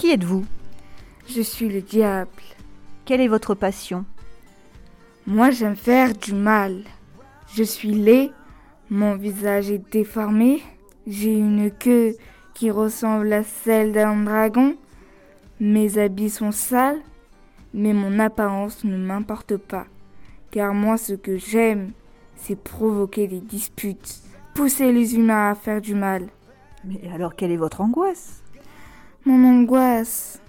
[0.00, 0.46] Qui êtes-vous?
[1.28, 2.30] Je suis le diable.
[3.04, 4.06] Quelle est votre passion?
[5.26, 6.84] Moi, j'aime faire du mal.
[7.54, 8.30] Je suis laid,
[8.88, 10.62] mon visage est déformé,
[11.06, 12.14] j'ai une queue
[12.54, 14.74] qui ressemble à celle d'un dragon,
[15.60, 17.02] mes habits sont sales,
[17.74, 19.84] mais mon apparence ne m'importe pas,
[20.50, 21.92] car moi ce que j'aime,
[22.36, 24.22] c'est provoquer des disputes,
[24.54, 26.28] pousser les humains à faire du mal.
[26.86, 28.42] Mais alors quelle est votre angoisse?
[29.26, 30.40] Mon angoisse,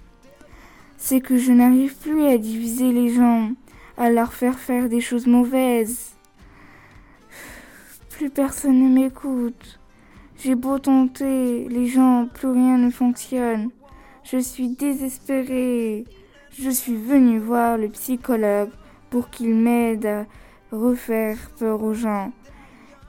[0.96, 3.50] c'est que je n'arrive plus à diviser les gens,
[3.98, 6.12] à leur faire faire des choses mauvaises.
[8.08, 9.78] Plus personne ne m'écoute.
[10.38, 13.68] J'ai beau tenter, les gens, plus rien ne fonctionne.
[14.24, 16.06] Je suis désespérée.
[16.58, 18.70] Je suis venue voir le psychologue
[19.10, 20.26] pour qu'il m'aide à
[20.70, 22.32] refaire peur aux gens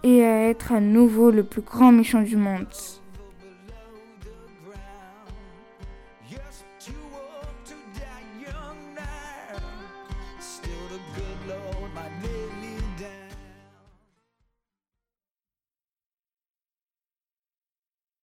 [0.03, 2.67] et à être à nouveau le plus grand méchant du monde.